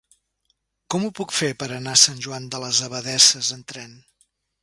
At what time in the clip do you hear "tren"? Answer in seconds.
3.75-3.93